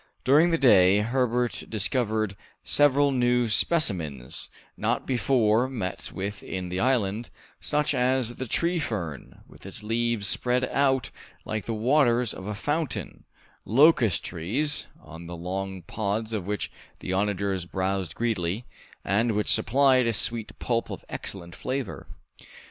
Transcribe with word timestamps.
During 0.23 0.49
the 0.49 0.57
day 0.57 1.01
Herbert 1.01 1.65
discovered 1.69 2.35
several 2.63 3.11
new 3.11 3.47
specimens 3.47 4.49
not 4.75 5.05
before 5.05 5.69
met 5.69 6.11
with 6.11 6.41
in 6.41 6.69
the 6.69 6.79
island, 6.79 7.29
such 7.59 7.93
as 7.93 8.37
the 8.37 8.47
tree 8.47 8.79
fern, 8.79 9.41
with 9.47 9.63
its 9.63 9.83
leaves 9.83 10.25
spread 10.25 10.67
out 10.71 11.11
like 11.45 11.65
the 11.65 11.75
waters 11.75 12.33
of 12.33 12.47
a 12.47 12.55
fountain, 12.55 13.25
locust 13.63 14.25
trees, 14.25 14.87
on 14.99 15.27
the 15.27 15.37
long 15.37 15.83
pods 15.83 16.33
of 16.33 16.47
which 16.47 16.71
the 16.97 17.13
onagers 17.13 17.65
browsed 17.67 18.15
greedily, 18.15 18.65
and 19.05 19.33
which 19.33 19.53
supplied 19.53 20.07
a 20.07 20.13
sweet 20.13 20.57
pulp 20.57 20.89
of 20.89 21.05
excellent 21.09 21.53
flavor. 21.55 22.07